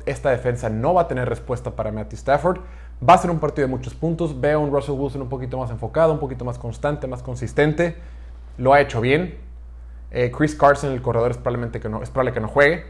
Esta 0.06 0.30
defensa 0.30 0.68
no 0.68 0.94
va 0.94 1.02
a 1.02 1.08
tener 1.08 1.28
respuesta 1.28 1.70
para 1.70 1.92
Matthew 1.92 2.16
Stafford. 2.16 2.60
Va 3.06 3.14
a 3.14 3.18
ser 3.18 3.30
un 3.30 3.38
partido 3.38 3.66
de 3.66 3.70
muchos 3.72 3.94
puntos. 3.94 4.40
Veo 4.40 4.60
a 4.60 4.62
un 4.62 4.72
Russell 4.72 4.94
Wilson 4.94 5.22
un 5.22 5.28
poquito 5.28 5.58
más 5.58 5.70
enfocado, 5.70 6.12
un 6.12 6.18
poquito 6.18 6.44
más 6.44 6.58
constante, 6.58 7.06
más 7.06 7.22
consistente. 7.22 7.96
Lo 8.58 8.72
ha 8.72 8.80
hecho 8.80 9.00
bien. 9.00 9.38
Eh, 10.10 10.30
Chris 10.30 10.54
Carson, 10.54 10.92
el 10.92 11.02
corredor, 11.02 11.30
es, 11.30 11.36
probablemente 11.36 11.80
que 11.80 11.88
no, 11.88 12.02
es 12.02 12.10
probable 12.10 12.32
que 12.32 12.40
no 12.40 12.48
juegue. 12.48 12.84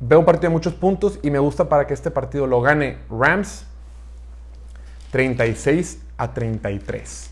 Veo 0.00 0.18
un 0.18 0.26
partido 0.26 0.50
de 0.50 0.54
muchos 0.54 0.74
puntos 0.74 1.18
y 1.22 1.30
me 1.30 1.38
gusta 1.38 1.68
para 1.68 1.86
que 1.86 1.94
este 1.94 2.10
partido 2.10 2.46
lo 2.46 2.60
gane 2.60 2.98
Rams 3.08 3.66
36 5.10 6.02
a 6.16 6.32
33. 6.32 7.30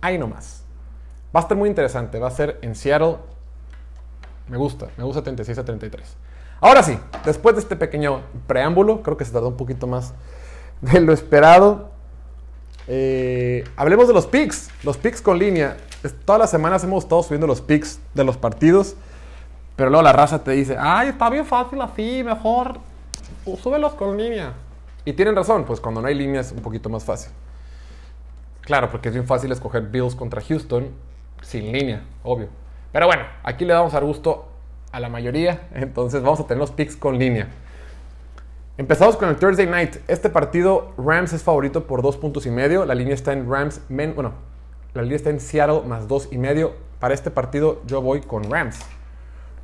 Ahí 0.00 0.18
nomás. 0.18 0.62
Va 1.34 1.40
a 1.40 1.42
estar 1.42 1.56
muy 1.56 1.68
interesante. 1.68 2.18
Va 2.18 2.28
a 2.28 2.32
ser 2.32 2.58
en 2.62 2.74
Seattle. 2.74 3.16
Me 4.48 4.56
gusta, 4.56 4.88
me 4.96 5.04
gusta 5.04 5.22
36 5.22 5.58
a 5.58 5.64
33. 5.64 6.16
Ahora 6.60 6.82
sí, 6.82 6.98
después 7.24 7.54
de 7.54 7.60
este 7.60 7.76
pequeño 7.76 8.22
preámbulo, 8.46 9.02
creo 9.02 9.16
que 9.16 9.24
se 9.24 9.32
tardó 9.32 9.48
un 9.48 9.56
poquito 9.56 9.86
más 9.86 10.14
de 10.80 11.00
lo 11.00 11.12
esperado. 11.12 11.90
Eh, 12.86 13.64
hablemos 13.76 14.08
de 14.08 14.14
los 14.14 14.26
picks, 14.26 14.70
los 14.82 14.96
picks 14.96 15.20
con 15.20 15.38
línea. 15.38 15.76
Todas 16.24 16.40
las 16.40 16.50
semanas 16.50 16.82
hemos 16.84 17.04
estado 17.04 17.22
subiendo 17.22 17.46
los 17.46 17.60
picks 17.60 18.00
de 18.14 18.24
los 18.24 18.36
partidos, 18.36 18.96
pero 19.76 19.90
luego 19.90 20.02
la 20.02 20.12
raza 20.12 20.42
te 20.42 20.52
dice, 20.52 20.76
ay, 20.78 21.08
está 21.08 21.28
bien 21.28 21.44
fácil 21.44 21.80
así, 21.82 22.22
mejor 22.24 22.78
súbelos 23.62 23.94
con 23.94 24.16
línea. 24.16 24.54
Y 25.08 25.14
tienen 25.14 25.34
razón, 25.34 25.64
pues 25.64 25.80
cuando 25.80 26.02
no 26.02 26.08
hay 26.08 26.14
línea 26.14 26.42
es 26.42 26.52
un 26.52 26.60
poquito 26.60 26.90
más 26.90 27.02
fácil. 27.02 27.32
Claro, 28.60 28.90
porque 28.90 29.08
es 29.08 29.14
bien 29.14 29.26
fácil 29.26 29.50
escoger 29.50 29.84
Bills 29.84 30.14
contra 30.14 30.42
Houston 30.42 30.90
sin 31.40 31.72
línea, 31.72 32.04
obvio. 32.22 32.48
Pero 32.92 33.06
bueno, 33.06 33.22
aquí 33.42 33.64
le 33.64 33.72
damos 33.72 33.94
a 33.94 34.00
gusto 34.00 34.48
a 34.92 35.00
la 35.00 35.08
mayoría, 35.08 35.66
entonces 35.74 36.22
vamos 36.22 36.40
a 36.40 36.46
tener 36.46 36.58
los 36.58 36.72
picks 36.72 36.94
con 36.94 37.18
línea. 37.18 37.48
Empezamos 38.76 39.16
con 39.16 39.30
el 39.30 39.36
Thursday 39.36 39.66
Night. 39.66 39.96
Este 40.08 40.28
partido, 40.28 40.92
Rams 40.98 41.32
es 41.32 41.42
favorito 41.42 41.86
por 41.86 42.02
dos 42.02 42.18
puntos 42.18 42.44
y 42.44 42.50
medio. 42.50 42.84
La 42.84 42.94
línea 42.94 43.14
está 43.14 43.32
en 43.32 43.50
Rams, 43.50 43.80
bueno, 43.88 44.34
la 44.92 45.00
línea 45.00 45.16
está 45.16 45.30
en 45.30 45.40
Seattle 45.40 45.84
más 45.86 46.06
dos 46.06 46.28
y 46.30 46.36
medio. 46.36 46.74
Para 47.00 47.14
este 47.14 47.30
partido 47.30 47.80
yo 47.86 48.02
voy 48.02 48.20
con 48.20 48.44
Rams. 48.50 48.78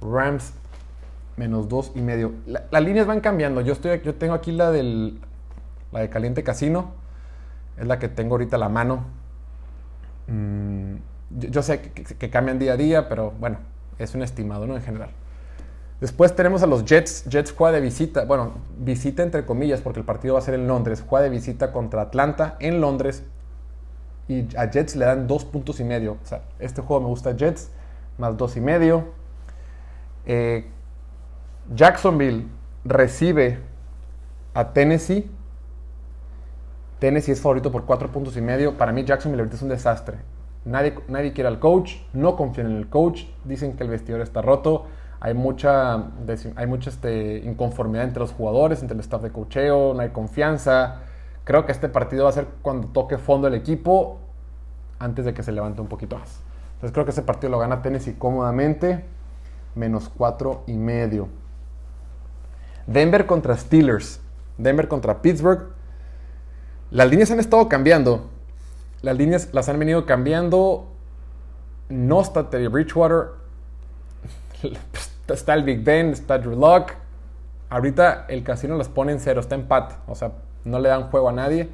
Rams 0.00 0.54
menos 1.36 1.68
dos 1.68 1.92
y 1.94 2.00
medio. 2.00 2.32
las 2.46 2.82
líneas 2.82 3.06
van 3.06 3.20
cambiando. 3.20 3.60
Yo, 3.60 3.74
estoy, 3.74 4.00
yo 4.02 4.14
tengo 4.14 4.32
aquí 4.32 4.50
la, 4.50 4.70
del, 4.70 5.20
la 5.94 6.00
de 6.00 6.10
Caliente 6.10 6.42
Casino. 6.42 6.92
Es 7.78 7.86
la 7.86 7.98
que 7.98 8.08
tengo 8.08 8.34
ahorita 8.34 8.56
a 8.56 8.58
la 8.58 8.68
mano. 8.68 9.04
Mm, 10.26 10.96
yo, 11.30 11.62
sé 11.62 11.80
que, 11.80 12.30
cambian 12.30 12.58
día 12.58 12.74
a 12.74 12.76
día, 12.76 13.08
pero 13.08 13.32
bueno, 13.40 13.58
es 13.98 14.14
un 14.14 14.22
estimado, 14.22 14.66
¿no? 14.66 14.76
En 14.76 14.82
general. 14.82 15.10
Después 16.00 16.34
tenemos 16.36 16.62
a 16.62 16.66
los 16.66 16.84
Jets. 16.84 17.24
Jets 17.28 17.52
juega 17.52 17.76
de 17.76 17.80
visita. 17.80 18.24
Bueno, 18.24 18.54
visita 18.78 19.22
entre 19.22 19.46
comillas 19.46 19.80
porque 19.80 20.00
el 20.00 20.06
partido 20.06 20.34
va 20.34 20.40
a 20.40 20.42
ser 20.42 20.54
en 20.54 20.66
Londres. 20.66 21.02
Juega 21.06 21.24
de 21.24 21.30
visita 21.30 21.72
contra 21.72 22.02
Atlanta 22.02 22.56
en 22.60 22.80
Londres. 22.80 23.22
Y 24.28 24.46
a 24.56 24.70
Jets 24.70 24.96
le 24.96 25.04
dan 25.04 25.26
dos 25.26 25.44
puntos 25.44 25.80
y 25.80 25.84
medio. 25.84 26.18
O 26.22 26.26
sea, 26.26 26.42
este 26.58 26.82
juego 26.82 27.02
me 27.02 27.08
gusta 27.08 27.36
Jets. 27.36 27.70
Más 28.18 28.36
dos 28.36 28.56
y 28.56 28.60
medio. 28.60 29.04
Eh, 30.26 30.66
Jacksonville 31.74 32.46
recibe 32.84 33.60
a 34.52 34.72
Tennessee. 34.72 35.30
Tennessee 37.04 37.32
es 37.32 37.40
favorito 37.42 37.70
por 37.70 37.84
cuatro 37.84 38.10
puntos 38.10 38.34
y 38.38 38.40
medio. 38.40 38.78
Para 38.78 38.90
mí 38.90 39.04
Jacksonville 39.04 39.42
ahorita 39.42 39.56
es 39.56 39.62
un 39.62 39.68
desastre. 39.68 40.16
Nadie, 40.64 40.94
nadie 41.08 41.34
quiere 41.34 41.48
al 41.48 41.58
coach. 41.58 41.96
No 42.14 42.34
confían 42.34 42.68
en 42.68 42.78
el 42.78 42.88
coach. 42.88 43.24
Dicen 43.44 43.76
que 43.76 43.82
el 43.82 43.90
vestidor 43.90 44.22
está 44.22 44.40
roto 44.40 44.86
hay 45.24 45.32
mucha, 45.32 46.10
hay 46.56 46.66
mucha 46.66 46.90
este, 46.90 47.38
inconformidad 47.38 48.04
entre 48.04 48.20
los 48.20 48.32
jugadores, 48.32 48.82
entre 48.82 48.94
el 48.94 49.00
staff 49.00 49.22
de 49.22 49.30
cocheo, 49.30 49.94
no 49.94 50.02
hay 50.02 50.10
confianza. 50.10 51.00
Creo 51.44 51.64
que 51.64 51.72
este 51.72 51.88
partido 51.88 52.24
va 52.24 52.28
a 52.28 52.32
ser 52.34 52.46
cuando 52.60 52.88
toque 52.88 53.16
fondo 53.16 53.48
el 53.48 53.54
equipo 53.54 54.18
antes 54.98 55.24
de 55.24 55.32
que 55.32 55.42
se 55.42 55.50
levante 55.50 55.80
un 55.80 55.86
poquito 55.86 56.18
más. 56.18 56.42
Entonces 56.74 56.92
creo 56.92 57.06
que 57.06 57.12
ese 57.12 57.22
partido 57.22 57.50
lo 57.50 57.58
gana 57.58 57.80
Tennessee 57.80 58.16
cómodamente, 58.18 59.06
menos 59.74 60.10
cuatro 60.14 60.62
y 60.66 60.74
medio. 60.74 61.28
Denver 62.86 63.24
contra 63.24 63.56
Steelers, 63.56 64.20
Denver 64.58 64.88
contra 64.88 65.22
Pittsburgh. 65.22 65.74
Las 66.90 67.10
líneas 67.10 67.30
han 67.30 67.40
estado 67.40 67.68
cambiando. 67.68 68.30
Las 69.02 69.16
líneas 69.16 69.48
las 69.52 69.68
han 69.68 69.78
venido 69.78 70.06
cambiando. 70.06 70.86
No 71.88 72.20
está 72.20 72.50
Terry 72.50 72.68
Bridgewater. 72.68 73.28
está 75.28 75.54
el 75.54 75.64
Big 75.64 75.84
Ben, 75.84 76.10
está 76.10 76.38
Drew 76.38 76.56
Lock. 76.56 76.92
Ahorita 77.70 78.26
el 78.28 78.44
casino 78.44 78.76
los 78.76 78.88
pone 78.88 79.12
en 79.12 79.20
cero, 79.20 79.40
está 79.40 79.54
empate. 79.54 79.94
O 80.06 80.14
sea, 80.14 80.32
no 80.64 80.78
le 80.78 80.88
dan 80.88 81.10
juego 81.10 81.28
a 81.28 81.32
nadie. 81.32 81.68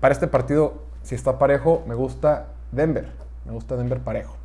Para 0.00 0.12
este 0.12 0.26
partido, 0.26 0.82
si 1.02 1.14
está 1.14 1.38
parejo, 1.38 1.82
me 1.86 1.94
gusta 1.94 2.48
Denver. 2.70 3.08
Me 3.44 3.52
gusta 3.52 3.76
Denver 3.76 4.00
parejo. 4.00 4.36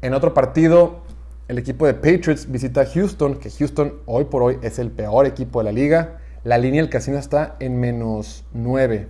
En 0.00 0.14
otro 0.14 0.32
partido, 0.32 1.00
el 1.48 1.58
equipo 1.58 1.86
de 1.86 1.94
Patriots 1.94 2.50
visita 2.50 2.86
Houston, 2.86 3.36
que 3.36 3.50
Houston 3.50 3.94
hoy 4.06 4.26
por 4.26 4.42
hoy 4.42 4.58
es 4.62 4.78
el 4.78 4.90
peor 4.90 5.26
equipo 5.26 5.60
de 5.60 5.64
la 5.64 5.72
liga. 5.72 6.18
La 6.48 6.56
línea 6.56 6.80
del 6.80 6.88
casino 6.88 7.18
está 7.18 7.56
en 7.60 7.78
menos 7.78 8.42
9 8.54 9.06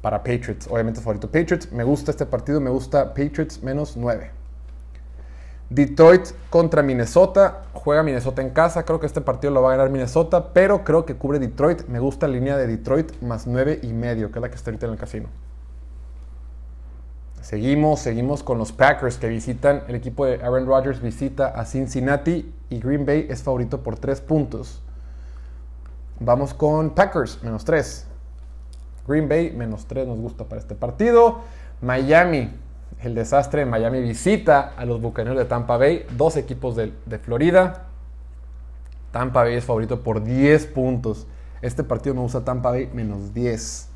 para 0.00 0.18
Patriots. 0.18 0.68
Obviamente 0.70 1.00
favorito 1.00 1.26
Patriots. 1.26 1.72
Me 1.72 1.82
gusta 1.82 2.12
este 2.12 2.24
partido, 2.24 2.60
me 2.60 2.70
gusta 2.70 3.14
Patriots 3.14 3.64
menos 3.64 3.96
9. 3.96 4.30
Detroit 5.70 6.28
contra 6.48 6.84
Minnesota. 6.84 7.64
Juega 7.72 8.04
Minnesota 8.04 8.42
en 8.42 8.50
casa. 8.50 8.84
Creo 8.84 9.00
que 9.00 9.06
este 9.06 9.20
partido 9.20 9.52
lo 9.52 9.60
va 9.60 9.70
a 9.70 9.76
ganar 9.76 9.90
Minnesota, 9.90 10.52
pero 10.52 10.84
creo 10.84 11.04
que 11.04 11.16
cubre 11.16 11.40
Detroit. 11.40 11.88
Me 11.88 11.98
gusta 11.98 12.28
la 12.28 12.34
línea 12.34 12.56
de 12.56 12.68
Detroit 12.68 13.20
más 13.22 13.48
9 13.48 13.80
y 13.82 13.92
medio, 13.92 14.30
que 14.30 14.38
es 14.38 14.42
la 14.42 14.48
que 14.48 14.54
está 14.54 14.70
ahorita 14.70 14.86
en 14.86 14.92
el 14.92 14.98
casino. 14.98 15.28
Seguimos, 17.40 17.98
seguimos 17.98 18.44
con 18.44 18.56
los 18.56 18.70
Packers 18.70 19.16
que 19.16 19.26
visitan. 19.26 19.82
El 19.88 19.96
equipo 19.96 20.24
de 20.26 20.36
Aaron 20.36 20.66
Rodgers 20.66 21.02
visita 21.02 21.48
a 21.48 21.64
Cincinnati 21.64 22.54
y 22.70 22.78
Green 22.78 23.04
Bay 23.04 23.26
es 23.28 23.42
favorito 23.42 23.82
por 23.82 23.98
3 23.98 24.20
puntos. 24.20 24.84
Vamos 26.20 26.54
con 26.54 26.90
Packers, 26.90 27.42
menos 27.42 27.64
3. 27.64 28.06
Green 29.06 29.28
Bay, 29.28 29.52
menos 29.52 29.86
3 29.86 30.06
nos 30.06 30.18
gusta 30.18 30.44
para 30.44 30.60
este 30.60 30.74
partido. 30.74 31.40
Miami 31.80 32.50
el 33.00 33.14
desastre 33.14 33.62
en 33.62 33.70
Miami 33.70 34.00
visita 34.00 34.72
a 34.76 34.84
los 34.86 35.00
Bucaneros 35.00 35.38
de 35.38 35.44
Tampa 35.44 35.76
Bay, 35.76 36.06
dos 36.16 36.36
equipos 36.36 36.76
de, 36.76 37.18
Florida. 37.18 37.84
Tampa 39.12 39.42
Bay 39.42 39.54
es 39.54 39.64
favorito 39.64 40.02
por 40.02 40.24
10 40.24 40.66
puntos. 40.68 41.26
Este 41.62 41.84
partido 41.84 42.14
me 42.14 42.22
gusta 42.22 42.44
Tampa 42.44 42.70
Bay 42.70 42.90
menos 42.92 43.34
10. 43.34 43.88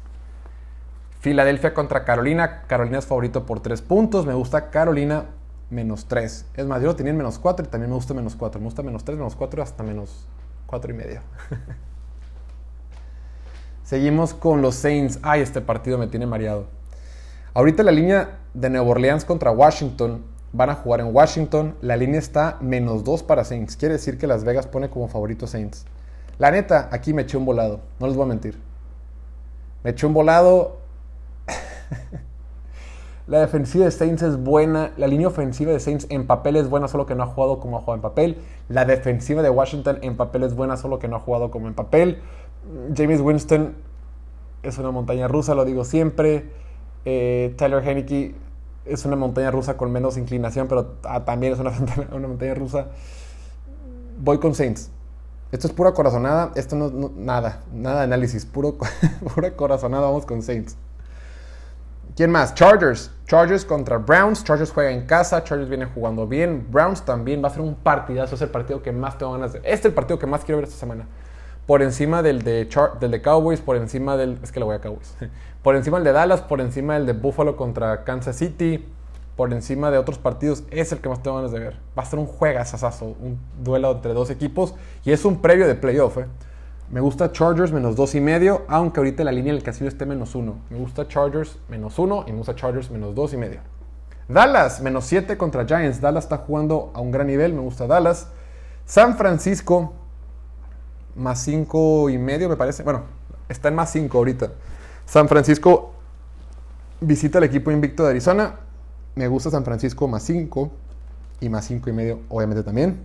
Filadelfia 1.20 1.74
contra 1.74 2.04
Carolina. 2.04 2.62
Carolina 2.66 2.98
es 2.98 3.06
favorito 3.06 3.46
por 3.46 3.60
3 3.60 3.80
puntos. 3.82 4.26
Me 4.26 4.34
gusta 4.34 4.70
Carolina 4.70 5.26
menos 5.70 6.06
3. 6.06 6.46
Es 6.54 6.66
más, 6.66 6.80
yo 6.80 6.88
lo 6.88 6.96
tenía 6.96 7.10
en 7.10 7.18
menos 7.18 7.38
4 7.38 7.66
y 7.66 7.68
también 7.68 7.90
me 7.90 7.96
gusta 7.96 8.14
menos 8.14 8.36
4. 8.36 8.60
Me 8.60 8.66
gusta 8.66 8.82
menos 8.82 9.04
3, 9.04 9.18
menos 9.18 9.36
4 9.36 9.62
hasta 9.62 9.82
menos 9.82 10.26
4 10.66 10.90
y 10.90 10.94
medio. 10.94 11.20
Seguimos 13.90 14.34
con 14.34 14.62
los 14.62 14.76
Saints. 14.76 15.18
Ay, 15.20 15.40
este 15.40 15.60
partido 15.60 15.98
me 15.98 16.06
tiene 16.06 16.24
mareado. 16.24 16.66
Ahorita 17.54 17.82
la 17.82 17.90
línea 17.90 18.38
de 18.54 18.70
Nueva 18.70 18.86
Orleans 18.86 19.24
contra 19.24 19.50
Washington 19.50 20.22
van 20.52 20.70
a 20.70 20.76
jugar 20.76 21.00
en 21.00 21.12
Washington. 21.12 21.74
La 21.80 21.96
línea 21.96 22.20
está 22.20 22.56
menos 22.60 23.02
2 23.02 23.24
para 23.24 23.42
Saints. 23.42 23.76
Quiere 23.76 23.94
decir 23.94 24.16
que 24.16 24.28
Las 24.28 24.44
Vegas 24.44 24.68
pone 24.68 24.90
como 24.90 25.08
favorito 25.08 25.48
Saints. 25.48 25.86
La 26.38 26.52
neta, 26.52 26.88
aquí 26.92 27.12
me 27.12 27.22
eché 27.22 27.36
un 27.36 27.44
volado. 27.44 27.80
No 27.98 28.06
les 28.06 28.14
voy 28.14 28.26
a 28.26 28.28
mentir. 28.28 28.60
Me 29.82 29.90
eché 29.90 30.06
un 30.06 30.14
volado. 30.14 30.76
la 33.26 33.40
defensiva 33.40 33.86
de 33.86 33.90
Saints 33.90 34.22
es 34.22 34.36
buena. 34.36 34.92
La 34.98 35.08
línea 35.08 35.26
ofensiva 35.26 35.72
de 35.72 35.80
Saints 35.80 36.06
en 36.10 36.28
papel 36.28 36.54
es 36.54 36.70
buena, 36.70 36.86
solo 36.86 37.06
que 37.06 37.16
no 37.16 37.24
ha 37.24 37.26
jugado 37.26 37.58
como 37.58 37.78
ha 37.78 37.80
jugado 37.80 37.96
en 37.96 38.02
papel. 38.02 38.38
La 38.68 38.84
defensiva 38.84 39.42
de 39.42 39.50
Washington 39.50 39.98
en 40.02 40.16
papel 40.16 40.44
es 40.44 40.54
buena, 40.54 40.76
solo 40.76 41.00
que 41.00 41.08
no 41.08 41.16
ha 41.16 41.20
jugado 41.20 41.50
como 41.50 41.66
en 41.66 41.74
papel. 41.74 42.22
James 42.96 43.20
Winston 43.20 43.74
es 44.62 44.78
una 44.78 44.90
montaña 44.90 45.28
rusa, 45.28 45.54
lo 45.54 45.64
digo 45.64 45.84
siempre. 45.84 46.50
Eh, 47.04 47.54
Tyler 47.56 47.86
Heineke 47.86 48.34
es 48.84 49.04
una 49.04 49.16
montaña 49.16 49.50
rusa 49.50 49.76
con 49.76 49.90
menos 49.90 50.16
inclinación, 50.16 50.68
pero 50.68 50.96
ah, 51.04 51.24
también 51.24 51.54
es 51.54 51.58
una, 51.58 51.70
montaña 52.28 52.54
rusa. 52.54 52.88
Voy 54.18 54.38
con 54.38 54.54
Saints. 54.54 54.90
Esto 55.50 55.66
es 55.66 55.72
pura 55.72 55.92
corazonada. 55.92 56.52
Esto 56.54 56.76
no, 56.76 57.10
nada, 57.16 57.62
nada 57.72 57.98
de 57.98 58.04
análisis. 58.04 58.44
Puro, 58.44 58.76
pura 59.34 59.56
corazonada. 59.56 60.06
Vamos 60.06 60.26
con 60.26 60.42
Saints. 60.42 60.76
¿Quién 62.14 62.30
más? 62.30 62.54
Chargers. 62.54 63.10
Chargers 63.26 63.64
contra 63.64 63.96
Browns. 63.96 64.44
Chargers 64.44 64.70
juega 64.70 64.90
en 64.90 65.06
casa. 65.06 65.42
Chargers 65.42 65.68
viene 65.68 65.86
jugando 65.86 66.26
bien. 66.26 66.68
Browns 66.70 67.04
también 67.04 67.42
va 67.42 67.48
a 67.48 67.50
ser 67.50 67.62
un 67.62 67.74
partidazo. 67.74 68.34
Es 68.34 68.42
el 68.42 68.50
partido 68.50 68.82
que 68.82 68.92
más 68.92 69.16
tengo 69.16 69.32
ganas 69.32 69.54
de. 69.54 69.58
Este 69.60 69.74
es 69.74 69.84
el 69.86 69.94
partido 69.94 70.18
que 70.18 70.26
más 70.26 70.44
quiero 70.44 70.58
ver 70.58 70.68
esta 70.68 70.78
semana 70.78 71.06
por 71.70 71.82
encima 71.82 72.20
del 72.20 72.42
de, 72.42 72.68
del 72.98 73.10
de 73.12 73.22
Cowboys, 73.22 73.60
por 73.60 73.76
encima 73.76 74.16
del... 74.16 74.40
Es 74.42 74.50
que 74.50 74.58
le 74.58 74.66
voy 74.66 74.74
a 74.74 74.80
Cowboys. 74.80 75.14
Por 75.62 75.76
encima 75.76 75.98
del 75.98 76.04
de 76.04 76.10
Dallas, 76.10 76.40
por 76.40 76.60
encima 76.60 76.94
del 76.94 77.06
de 77.06 77.12
Buffalo 77.12 77.56
contra 77.56 78.02
Kansas 78.02 78.34
City, 78.34 78.84
por 79.36 79.52
encima 79.52 79.92
de 79.92 79.98
otros 79.98 80.18
partidos, 80.18 80.64
es 80.72 80.90
el 80.90 80.98
que 80.98 81.08
más 81.08 81.22
tengo 81.22 81.36
ganas 81.36 81.52
de 81.52 81.60
ver. 81.60 81.76
Va 81.96 82.02
a 82.02 82.06
ser 82.06 82.18
un 82.18 82.26
juegazazazo, 82.26 83.04
un 83.04 83.38
duelo 83.62 83.92
entre 83.92 84.14
dos 84.14 84.30
equipos 84.30 84.74
y 85.04 85.12
es 85.12 85.24
un 85.24 85.40
previo 85.40 85.68
de 85.68 85.76
playoff. 85.76 86.18
¿eh? 86.18 86.26
Me 86.90 87.00
gusta 87.00 87.30
Chargers 87.30 87.70
menos 87.70 87.94
dos 87.94 88.16
y 88.16 88.20
medio, 88.20 88.62
aunque 88.66 88.98
ahorita 88.98 89.22
la 89.22 89.30
línea 89.30 89.52
del 89.52 89.62
casino 89.62 89.86
esté 89.86 90.06
menos 90.06 90.34
uno. 90.34 90.56
Me 90.70 90.76
gusta 90.76 91.06
Chargers 91.06 91.56
menos 91.68 92.00
uno 92.00 92.24
y 92.26 92.32
me 92.32 92.38
gusta 92.38 92.56
Chargers 92.56 92.90
menos 92.90 93.14
dos 93.14 93.32
y 93.32 93.36
medio. 93.36 93.60
Dallas, 94.26 94.80
menos 94.80 95.04
7 95.04 95.38
contra 95.38 95.64
Giants. 95.66 96.00
Dallas 96.00 96.24
está 96.24 96.38
jugando 96.38 96.90
a 96.94 97.00
un 97.00 97.12
gran 97.12 97.28
nivel, 97.28 97.54
me 97.54 97.60
gusta 97.60 97.86
Dallas. 97.86 98.26
San 98.86 99.16
Francisco, 99.16 99.99
más 101.16 101.42
5 101.42 102.10
y 102.10 102.18
medio, 102.18 102.48
me 102.48 102.56
parece. 102.56 102.82
Bueno, 102.82 103.02
está 103.48 103.68
en 103.68 103.74
más 103.74 103.90
5 103.92 104.16
ahorita. 104.16 104.52
San 105.06 105.28
Francisco 105.28 105.92
visita 107.00 107.38
el 107.38 107.44
equipo 107.44 107.70
invicto 107.70 108.04
de 108.04 108.10
Arizona. 108.10 108.56
Me 109.14 109.28
gusta 109.28 109.50
San 109.50 109.64
Francisco 109.64 110.06
más 110.08 110.22
5 110.24 110.70
y 111.40 111.48
más 111.48 111.64
5 111.66 111.90
y 111.90 111.92
medio, 111.92 112.20
obviamente 112.28 112.62
también. 112.62 113.00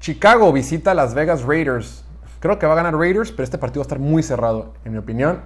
Chicago 0.00 0.52
visita 0.52 0.94
Las 0.94 1.14
Vegas 1.14 1.42
Raiders. 1.42 2.04
Creo 2.40 2.58
que 2.58 2.66
va 2.66 2.74
a 2.74 2.76
ganar 2.76 2.94
Raiders, 2.94 3.30
pero 3.32 3.44
este 3.44 3.58
partido 3.58 3.80
va 3.80 3.84
a 3.84 3.88
estar 3.88 3.98
muy 3.98 4.22
cerrado, 4.22 4.74
en 4.84 4.92
mi 4.92 4.98
opinión. 4.98 5.40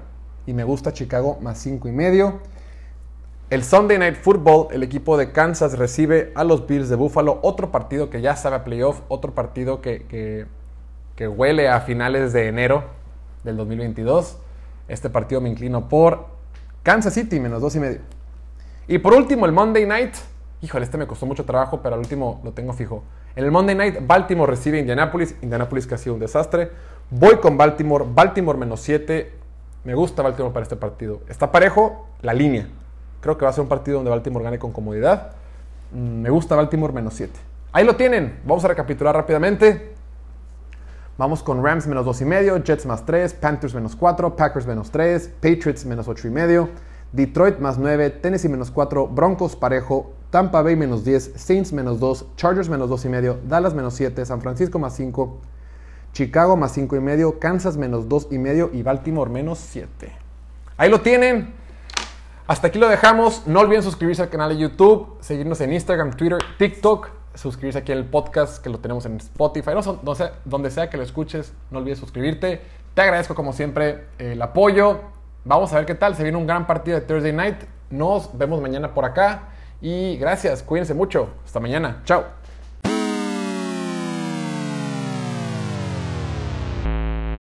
Y 0.46 0.54
me 0.54 0.64
gusta 0.64 0.92
Chicago 0.92 1.38
más 1.40 1.58
5 1.58 1.88
y 1.88 1.92
medio. 1.92 2.40
El 3.50 3.64
Sunday 3.64 3.99
Night 3.99 4.16
Football, 4.16 4.68
el 4.70 4.84
equipo 4.84 5.16
de 5.16 5.32
Kansas 5.32 5.76
recibe 5.76 6.30
a 6.37 6.44
los 6.44 6.66
Bills 6.68 6.88
de 6.88 6.94
Buffalo. 6.94 7.40
Otro 7.42 7.72
partido 7.72 8.08
que 8.08 8.20
ya 8.20 8.37
sabe 8.37 8.56
a 8.56 8.64
playoff, 8.64 9.00
otro 9.08 9.34
partido 9.34 9.80
que, 9.80 10.46
huele 11.28 11.68
a 11.68 11.80
finales 11.80 12.32
de 12.32 12.48
enero 12.48 12.84
del 13.44 13.56
2022. 13.56 14.38
Este 14.88 15.10
partido 15.10 15.40
me 15.40 15.48
inclino 15.48 15.88
por 15.88 16.26
Kansas 16.82 17.14
City, 17.14 17.40
menos 17.40 17.60
dos 17.60 17.76
y 17.76 17.80
medio. 17.80 18.00
Y 18.88 18.98
por 18.98 19.14
último, 19.14 19.46
el 19.46 19.52
Monday 19.52 19.86
Night. 19.86 20.14
Híjole, 20.62 20.84
este 20.84 20.98
me 20.98 21.06
costó 21.06 21.26
mucho 21.26 21.44
trabajo, 21.44 21.80
pero 21.82 21.94
al 21.94 22.00
último 22.00 22.40
lo 22.44 22.52
tengo 22.52 22.72
fijo. 22.72 23.04
En 23.36 23.44
el 23.44 23.50
Monday 23.50 23.74
Night, 23.74 23.98
Baltimore 24.06 24.50
recibe 24.50 24.78
a 24.78 24.80
Indianapolis. 24.80 25.36
Indianapolis 25.42 25.86
que 25.86 25.94
ha 25.94 25.98
sido 25.98 26.14
un 26.14 26.20
desastre. 26.20 26.70
Voy 27.10 27.36
con 27.36 27.56
Baltimore. 27.56 28.04
Baltimore 28.08 28.58
menos 28.58 28.80
7. 28.80 29.32
Me 29.84 29.94
gusta 29.94 30.22
Baltimore 30.22 30.52
para 30.52 30.64
este 30.64 30.76
partido. 30.76 31.20
Está 31.28 31.50
parejo 31.52 32.08
la 32.22 32.34
línea. 32.34 32.66
Creo 33.20 33.38
que 33.38 33.44
va 33.44 33.50
a 33.50 33.52
ser 33.52 33.62
un 33.62 33.68
partido 33.68 33.96
donde 33.98 34.10
Baltimore 34.10 34.44
gane 34.44 34.58
con 34.58 34.72
comodidad. 34.72 35.32
Mm, 35.92 36.22
me 36.22 36.30
gusta 36.30 36.56
Baltimore 36.56 36.92
menos 36.92 37.14
7. 37.14 37.32
Ahí 37.72 37.84
lo 37.84 37.96
tienen. 37.96 38.40
Vamos 38.44 38.64
a 38.64 38.68
recapitular 38.68 39.14
rápidamente. 39.14 40.00
Vamos 41.20 41.42
con 41.42 41.62
Rams 41.62 41.86
menos 41.86 42.06
2 42.06 42.22
y 42.22 42.24
medio, 42.24 42.56
Jets 42.64 42.86
más 42.86 43.04
3, 43.04 43.34
Panthers 43.34 43.74
menos 43.74 43.94
4, 43.94 44.36
Packers 44.36 44.66
menos 44.66 44.90
3, 44.90 45.28
Patriots 45.42 45.84
menos 45.84 46.08
8 46.08 46.28
y 46.28 46.30
medio, 46.30 46.70
Detroit 47.12 47.58
más 47.58 47.76
9, 47.76 48.08
Tennessee 48.08 48.48
menos 48.48 48.70
4, 48.70 49.06
Broncos 49.06 49.54
parejo, 49.54 50.14
Tampa 50.30 50.62
Bay 50.62 50.76
menos 50.76 51.04
10, 51.04 51.34
Saints 51.36 51.74
menos 51.74 52.00
2, 52.00 52.36
Chargers 52.36 52.70
menos 52.70 52.88
2 52.88 53.04
y 53.04 53.08
medio, 53.10 53.38
Dallas 53.46 53.74
menos 53.74 53.92
7, 53.96 54.24
San 54.24 54.40
Francisco 54.40 54.78
más 54.78 54.96
5, 54.96 55.40
Chicago 56.14 56.56
más 56.56 56.72
5 56.72 56.96
y 56.96 57.00
medio, 57.00 57.38
Kansas 57.38 57.76
menos 57.76 58.08
2 58.08 58.28
y 58.30 58.38
medio 58.38 58.70
y 58.72 58.82
Baltimore 58.82 59.30
menos 59.30 59.58
7. 59.58 60.10
Ahí 60.78 60.88
lo 60.88 61.02
tienen. 61.02 61.52
Hasta 62.46 62.68
aquí 62.68 62.78
lo 62.78 62.88
dejamos. 62.88 63.46
No 63.46 63.60
olviden 63.60 63.82
suscribirse 63.82 64.22
al 64.22 64.30
canal 64.30 64.48
de 64.48 64.56
YouTube, 64.56 65.18
seguirnos 65.20 65.60
en 65.60 65.74
Instagram, 65.74 66.12
Twitter, 66.12 66.38
TikTok, 66.56 67.19
suscribirse 67.40 67.78
aquí 67.78 67.92
el 67.92 68.04
podcast 68.04 68.62
que 68.62 68.68
lo 68.68 68.78
tenemos 68.78 69.06
en 69.06 69.16
Spotify, 69.16 69.70
no, 69.75 70.14
sé, 70.14 70.30
donde 70.44 70.70
sea 70.70 70.90
que 70.90 70.97
lo 70.97 71.02
escuches, 71.02 71.52
no 71.70 71.78
olvides 71.78 71.99
suscribirte. 71.99 72.61
Te 72.94 73.02
agradezco 73.02 73.35
como 73.35 73.52
siempre 73.52 74.06
el 74.18 74.42
apoyo. 74.42 75.00
Vamos 75.44 75.73
a 75.73 75.76
ver 75.76 75.87
qué 75.87 75.94
tal. 75.94 76.14
Se 76.16 76.23
viene 76.23 76.37
un 76.37 76.47
gran 76.47 76.66
partido 76.66 77.00
de 77.00 77.06
Thursday 77.06 77.32
Night. 77.32 77.56
Nos 77.88 78.37
vemos 78.37 78.61
mañana 78.61 78.92
por 78.92 79.04
acá. 79.04 79.49
Y 79.80 80.16
gracias, 80.18 80.62
cuídense 80.62 80.92
mucho. 80.92 81.30
Hasta 81.44 81.61
mañana. 81.61 82.02
Chao. 82.04 82.39